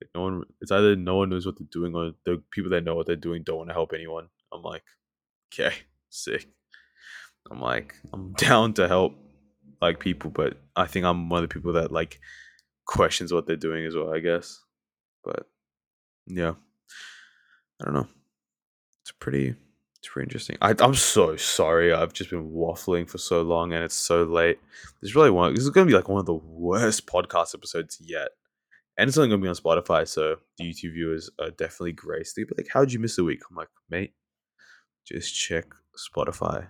[0.00, 2.84] like no one it's either no one knows what they're doing or the people that
[2.84, 4.84] know what they're doing don't want to help anyone i'm like
[5.52, 5.74] okay
[6.10, 6.48] sick
[7.50, 9.14] i'm like i'm down to help
[9.80, 12.20] like people but i think i'm one of the people that like
[12.86, 14.60] questions what they're doing as well i guess
[15.24, 15.46] but
[16.26, 16.54] yeah
[17.80, 18.08] i don't know
[19.02, 19.54] it's pretty
[19.98, 20.56] it's pretty interesting.
[20.62, 21.92] I, I'm so sorry.
[21.92, 24.58] I've just been waffling for so long, and it's so late.
[25.02, 25.54] This really one.
[25.54, 28.28] This is to be like one of the worst podcast episodes yet,
[28.98, 32.34] and it's only going to be on Spotify, so the YouTube viewers are definitely graced.
[32.36, 34.12] They'll be like, "How'd you miss a week?" I'm like, "Mate,
[35.06, 36.68] just check Spotify."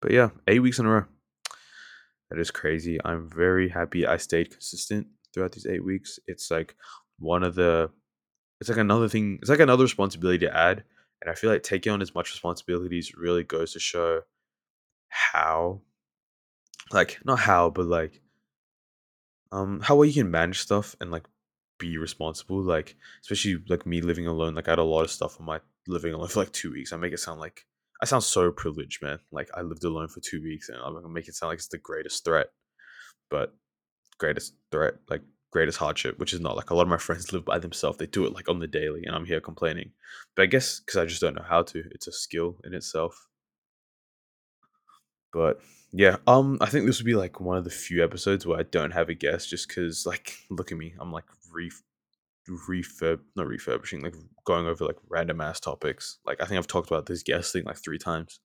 [0.00, 1.04] But yeah, eight weeks in a row.
[2.30, 2.98] That is crazy.
[3.04, 6.18] I'm very happy I stayed consistent throughout these eight weeks.
[6.26, 6.76] It's like
[7.18, 7.90] one of the
[8.60, 9.38] it's like another thing.
[9.40, 10.84] It's like another responsibility to add,
[11.20, 14.22] and I feel like taking on as much responsibilities really goes to show
[15.08, 15.82] how,
[16.92, 18.22] like, not how, but like,
[19.52, 21.24] um, how well you can manage stuff and like
[21.78, 22.62] be responsible.
[22.62, 24.54] Like, especially like me living alone.
[24.54, 26.92] Like, I had a lot of stuff on my living alone for like two weeks.
[26.92, 27.66] I make it sound like
[28.02, 29.18] I sound so privileged, man.
[29.32, 31.68] Like, I lived alone for two weeks, and I'm gonna make it sound like it's
[31.68, 32.48] the greatest threat,
[33.30, 33.54] but
[34.18, 37.44] greatest threat, like greatest hardship, which is not like a lot of my friends live
[37.44, 37.98] by themselves.
[37.98, 39.92] They do it like on the daily, and I'm here complaining.
[40.34, 41.84] But I guess because I just don't know how to.
[41.92, 43.28] It's a skill in itself.
[45.32, 45.60] But
[45.92, 48.64] yeah, um, I think this would be like one of the few episodes where I
[48.64, 51.24] don't have a guest, just because like, look at me, I'm like
[51.56, 51.70] re
[52.48, 54.14] refurb, not refurbishing, like
[54.44, 56.18] going over like random ass topics.
[56.24, 58.40] Like I think I've talked about this guest thing like three times.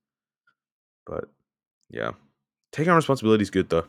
[1.06, 1.26] But
[1.89, 2.12] yeah,
[2.71, 3.86] taking on responsibility is good though.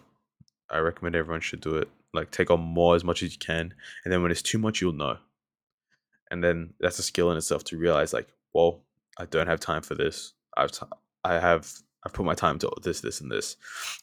[0.70, 1.88] I recommend everyone should do it.
[2.14, 4.80] Like take on more as much as you can, and then when it's too much,
[4.80, 5.16] you'll know.
[6.30, 8.85] And then that's a skill in itself to realize, like, well,
[9.18, 10.32] I don't have time for this.
[10.56, 10.87] I've t-
[11.24, 11.70] I have
[12.05, 13.57] I've put my time to this, this, and this.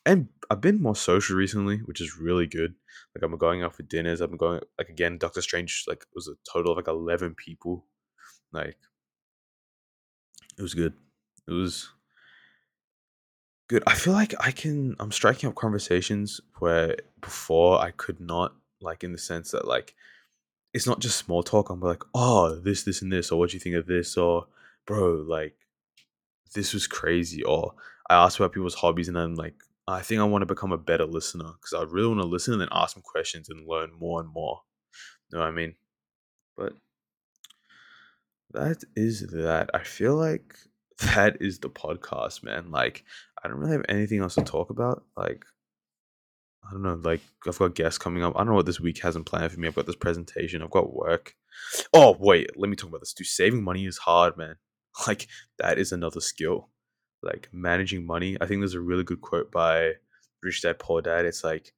[0.05, 2.75] And I've been more social recently, which is really good.
[3.15, 4.21] Like I'm going out for dinners.
[4.21, 7.85] I'm going like again, Doctor Strange like was a total of like eleven people.
[8.51, 8.77] Like
[10.57, 10.93] it was good.
[11.47, 11.89] It was
[13.67, 13.83] good.
[13.87, 19.03] I feel like I can I'm striking up conversations where before I could not, like
[19.03, 19.95] in the sense that like
[20.73, 21.69] it's not just small talk.
[21.69, 24.45] I'm like, oh, this, this, and this, or what do you think of this, or
[24.85, 25.55] bro, like
[26.53, 27.73] this was crazy, or
[28.09, 29.55] I asked about people's hobbies, and I'm like,
[29.87, 32.53] I think I want to become a better listener because I really want to listen
[32.53, 34.61] and then ask some questions and learn more and more.
[35.31, 35.75] You know what I mean?
[36.55, 36.73] But
[38.51, 39.69] that is that.
[39.73, 40.55] I feel like
[41.15, 42.71] that is the podcast, man.
[42.71, 43.03] Like,
[43.43, 45.03] I don't really have anything else to talk about.
[45.15, 45.43] Like,
[46.67, 46.99] I don't know.
[47.01, 48.35] Like, I've got guests coming up.
[48.35, 49.67] I don't know what this week hasn't planned for me.
[49.67, 50.61] I've got this presentation.
[50.61, 51.35] I've got work.
[51.93, 52.51] Oh, wait.
[52.57, 53.13] Let me talk about this.
[53.13, 54.55] Dude, saving money is hard, man.
[55.07, 55.27] Like,
[55.59, 56.69] that is another skill.
[57.23, 58.37] Like, managing money.
[58.41, 59.93] I think there's a really good quote by
[60.43, 61.25] Rich Dad Poor Dad.
[61.25, 61.73] It's like,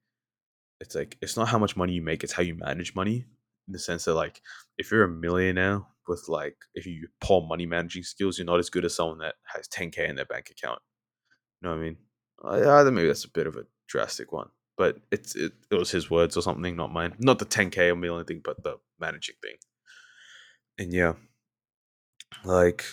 [0.80, 3.26] it's like, it's not how much money you make, it's how you manage money.
[3.68, 4.40] In the sense that, like,
[4.78, 8.70] if you're a millionaire with, like, if you poor money managing skills, you're not as
[8.70, 10.80] good as someone that has 10K in their bank account.
[11.60, 11.96] You know what I mean?
[12.84, 16.10] Yeah, maybe that's a bit of a drastic one but it's it, it was his
[16.10, 17.14] words or something, not mine.
[17.18, 19.56] Not the 10k or million thing, but the managing thing.
[20.78, 21.12] And yeah,
[22.44, 22.84] like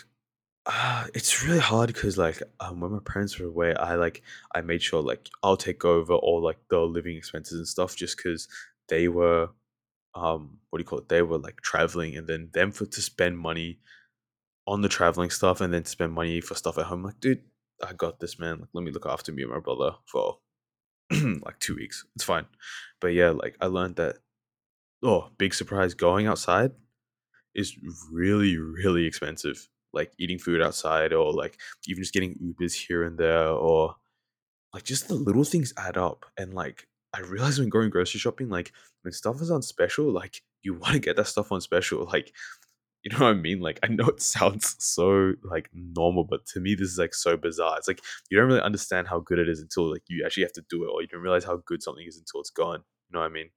[0.65, 4.21] uh, it's really hard because like um, when my parents were away, I like
[4.53, 8.17] I made sure like I'll take over all like the living expenses and stuff just
[8.17, 8.47] because
[8.87, 9.49] they were
[10.15, 11.09] um what do you call it?
[11.09, 13.79] They were like traveling, and then them for to spend money
[14.67, 17.03] on the traveling stuff, and then spend money for stuff at home.
[17.03, 17.43] Like, dude,
[17.83, 18.59] I got this, man.
[18.59, 20.37] Like, let me look after me and my brother for
[21.11, 22.05] like two weeks.
[22.15, 22.45] It's fine.
[23.01, 24.17] But yeah, like I learned that
[25.03, 26.71] oh, big surprise, going outside
[27.55, 27.75] is
[28.11, 29.67] really, really expensive.
[29.93, 33.95] Like eating food outside or like even just getting Ubers here and there or
[34.73, 36.25] like just the little things add up.
[36.37, 38.71] And like I realized when going grocery shopping, like
[39.01, 42.05] when stuff is on special, like you want to get that stuff on special.
[42.05, 42.33] Like
[43.03, 43.61] you know what I mean?
[43.61, 47.37] Like I know it sounds so like normal, but to me this is like so
[47.37, 47.77] bizarre.
[47.77, 50.53] It's like you don't really understand how good it is until like you actually have
[50.53, 52.83] to do it, or you don't realize how good something is until it's gone.
[53.09, 53.49] You know what I mean?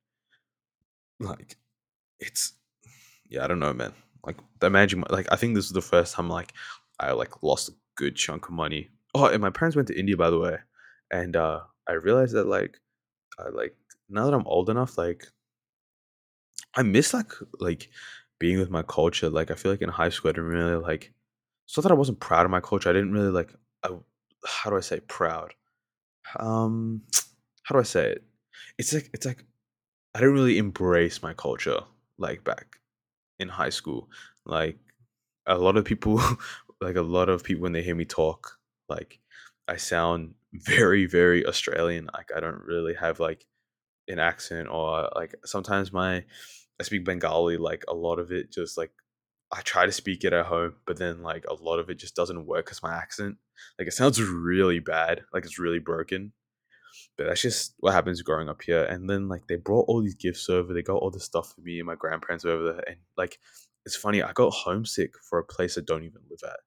[1.20, 1.56] Like
[2.20, 2.54] it's
[3.28, 3.92] yeah, I don't know, man.
[4.24, 6.52] Like imagine like I think this is the first time like
[7.00, 8.90] I like lost a good chunk of money.
[9.14, 10.58] Oh, and my parents went to India by the way,
[11.10, 12.80] and uh I realized that like
[13.38, 13.76] I like
[14.08, 15.26] now that I'm old enough, like
[16.74, 17.90] I miss like like
[18.38, 19.28] being with my culture.
[19.28, 21.12] Like I feel like in high school I didn't really like
[21.76, 22.90] not that I wasn't proud of my culture.
[22.90, 23.54] I didn't really like
[23.84, 23.90] I,
[24.46, 25.54] how do I say proud?
[26.38, 27.02] Um
[27.64, 28.24] how do I say it?
[28.78, 29.44] It's like it's like
[30.14, 31.80] I didn't really embrace my culture
[32.18, 32.78] like back
[33.38, 34.08] in high school.
[34.44, 34.78] Like
[35.46, 36.20] a lot of people
[36.80, 39.20] like a lot of people when they hear me talk, like
[39.68, 42.08] I sound very, very Australian.
[42.12, 43.46] Like I don't really have like
[44.08, 46.24] an accent or like sometimes my
[46.80, 48.90] I speak Bengali, like a lot of it just like
[49.52, 52.16] I try to speak it at home, but then like a lot of it just
[52.16, 53.36] doesn't work because my accent,
[53.78, 56.32] like it sounds really bad, like it's really broken.
[57.18, 58.84] But that's just what happens growing up here.
[58.84, 61.60] And then like they brought all these gifts over, they got all this stuff for
[61.60, 63.38] me and my grandparents over there, and like
[63.84, 66.60] it's funny, I got homesick for a place I don't even live at.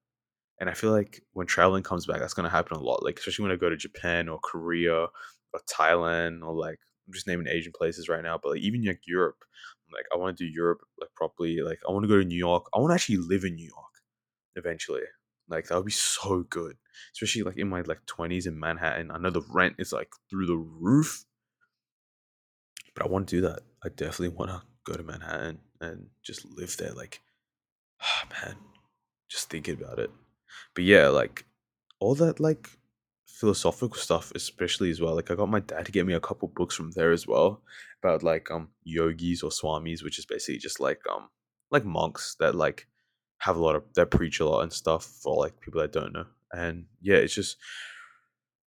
[0.60, 3.04] And I feel like when traveling comes back, that's gonna happen a lot.
[3.04, 7.26] Like especially when I go to Japan or Korea or Thailand or like I'm just
[7.26, 9.44] naming Asian places right now, but like even like Europe,
[9.92, 11.60] like I want to do Europe like properly.
[11.62, 12.66] Like I want to go to New York.
[12.74, 13.94] I want to actually live in New York
[14.56, 15.02] eventually.
[15.48, 16.76] Like that would be so good,
[17.12, 19.10] especially like in my like twenties in Manhattan.
[19.10, 21.24] I know the rent is like through the roof,
[22.94, 23.60] but I want to do that.
[23.84, 26.92] I definitely want to go to Manhattan and just live there.
[26.92, 27.20] Like,
[28.02, 28.56] ah, man,
[29.28, 30.10] just thinking about it.
[30.74, 31.44] But yeah, like
[32.00, 32.68] all that like
[33.26, 35.14] philosophical stuff, especially as well.
[35.14, 37.62] Like I got my dad to get me a couple books from there as well
[38.02, 41.28] about like um yogis or swamis, which is basically just like um
[41.70, 42.86] like monks that like
[43.38, 46.12] have a lot of that preach a lot and stuff for like people that don't
[46.12, 46.26] know.
[46.56, 47.56] And yeah, it's just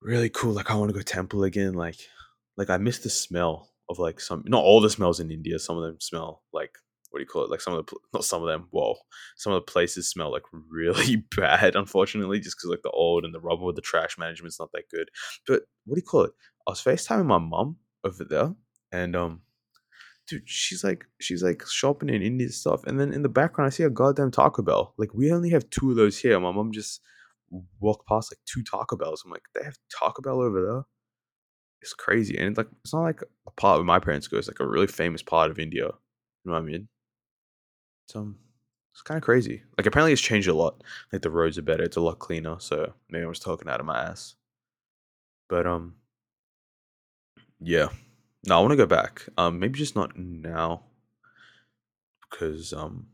[0.00, 0.52] really cool.
[0.52, 1.74] Like I want to go temple again.
[1.74, 1.98] Like
[2.56, 5.58] like I miss the smell of like some not all the smells in India.
[5.58, 6.72] Some of them smell like
[7.10, 7.50] what do you call it?
[7.50, 8.68] Like some of the not some of them.
[8.70, 8.96] Whoa,
[9.36, 11.76] some of the places smell like really bad.
[11.76, 15.08] Unfortunately, just because like the old and the rubble, the trash management's not that good.
[15.46, 16.32] But what do you call it?
[16.66, 18.54] I was FaceTiming my mom over there,
[18.90, 19.42] and um,
[20.26, 23.70] dude, she's like she's like shopping in Indian stuff, and then in the background I
[23.70, 24.92] see a goddamn Taco Bell.
[24.98, 26.38] Like we only have two of those here.
[26.40, 27.00] My mom just
[27.80, 29.22] walked past like two Taco Bells.
[29.24, 30.82] I'm like, they have Taco Bell over there.
[31.82, 34.38] It's crazy, and it's like it's not like a part where my parents go.
[34.38, 35.84] It's like a really famous part of India.
[35.84, 35.92] You
[36.44, 36.88] know what I mean?
[38.08, 38.38] So um,
[38.92, 39.62] it's kind of crazy.
[39.76, 40.82] Like apparently it's changed a lot.
[41.12, 41.82] Like the roads are better.
[41.84, 42.56] It's a lot cleaner.
[42.60, 44.36] So maybe I was talking out of my ass.
[45.48, 45.96] But um,
[47.60, 47.88] yeah.
[48.46, 49.28] No, I want to go back.
[49.36, 50.84] Um, maybe just not now.
[52.30, 53.08] Because um,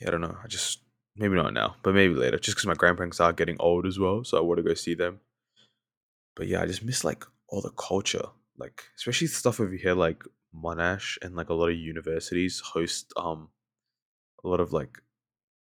[0.00, 0.36] yeah, I don't know.
[0.42, 0.80] I just
[1.16, 2.38] maybe not now, but maybe later.
[2.38, 4.94] Just because my grandparents are getting old as well, so I want to go see
[4.94, 5.20] them.
[6.36, 8.26] But yeah, I just miss like all the culture,
[8.58, 10.22] like especially stuff over here, like
[10.54, 13.48] Monash and like a lot of universities host um
[14.44, 14.98] a lot of like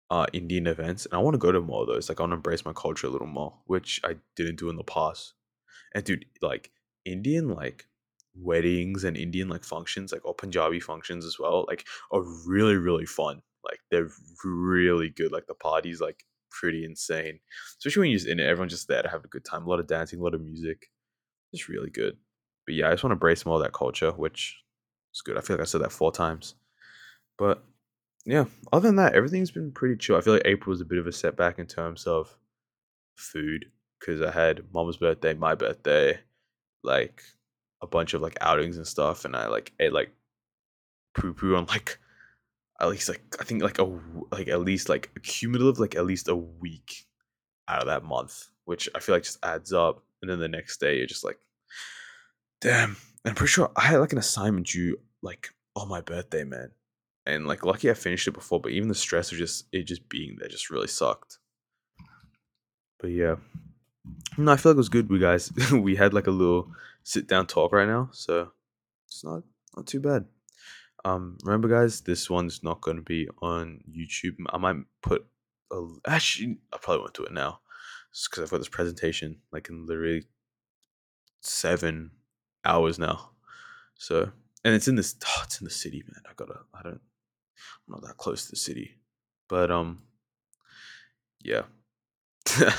[0.10, 2.10] uh Indian events, and I want to go to more of those.
[2.10, 4.76] Like I want to embrace my culture a little more, which I didn't do in
[4.76, 5.34] the past.
[5.94, 6.72] And dude, like
[7.06, 7.86] Indian like
[8.36, 13.06] weddings and Indian like functions, like or Punjabi functions as well, like are really really
[13.06, 13.42] fun.
[13.66, 14.10] Like they're
[14.44, 15.32] really good.
[15.32, 17.40] Like the party's like pretty insane,
[17.80, 18.46] especially when you're just in it.
[18.48, 19.66] Everyone's just there to have a good time.
[19.66, 20.90] A lot of dancing, a lot of music.
[21.54, 22.18] It's really good.
[22.66, 24.58] But yeah, I just want to embrace more of that culture, which
[25.14, 25.38] is good.
[25.38, 26.56] I feel like I said that four times.
[27.38, 27.64] But
[28.26, 30.18] yeah, other than that, everything's been pretty chill.
[30.18, 32.36] I feel like April was a bit of a setback in terms of
[33.16, 33.66] food
[34.00, 36.20] because I had mom's birthday, my birthday,
[36.84, 37.22] like
[37.82, 40.12] a bunch of like outings and stuff, and I like ate like
[41.14, 42.00] poo poo on like
[42.80, 44.00] at least like I think like a
[44.32, 47.06] like at least like cumulative like at least a week
[47.68, 50.04] out of that month, which I feel like just adds up.
[50.22, 51.38] And then the next day you're just like,
[52.62, 52.98] damn.
[53.24, 56.72] And I'm pretty sure I had like an assignment due like on my birthday, man.
[57.26, 60.08] And like lucky I finished it before, but even the stress of just it just
[60.10, 61.40] being there just really sucked.
[63.00, 63.36] But yeah.
[64.38, 65.10] No, I feel like it was good.
[65.10, 66.72] We guys we had like a little
[67.04, 68.52] sit down talk right now, so
[69.08, 69.44] it's not
[69.76, 70.26] not too bad.
[71.06, 74.38] Um, remember, guys, this one's not going to be on YouTube.
[74.50, 75.24] I might put
[75.72, 77.60] a, actually, I probably won't do it now,
[78.12, 80.24] because I've got this presentation like in literally
[81.42, 82.10] seven
[82.66, 83.30] hours now.
[83.94, 84.32] So,
[84.64, 86.24] and it's in this, oh, it's in the city, man.
[86.28, 87.02] I gotta, I don't,
[87.88, 88.98] I'm not that close to the city,
[89.48, 90.02] but um,
[91.44, 91.62] yeah.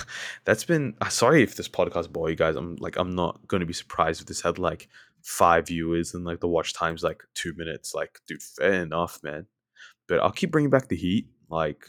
[0.45, 0.95] That's been.
[1.01, 2.57] Uh, sorry if this podcast bore you guys.
[2.57, 4.89] I'm like, I'm not going to be surprised if this had like
[5.27, 7.95] five viewers and like the watch time's like two minutes.
[7.95, 9.47] Like, dude, fair enough, man.
[10.07, 11.27] But I'll keep bringing back the heat.
[11.51, 11.85] Like,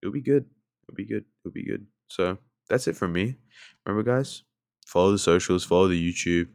[0.00, 0.46] it'll be good.
[0.84, 1.24] It'll be good.
[1.44, 1.84] It'll be good.
[2.08, 3.36] So that's it from me.
[3.84, 4.44] Remember, guys,
[4.86, 6.48] follow the socials, follow the YouTube.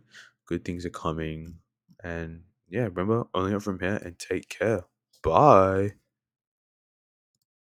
[0.48, 1.56] Good things are coming.
[2.02, 4.86] And yeah, remember, only up from here and take care.
[5.22, 6.01] Bye.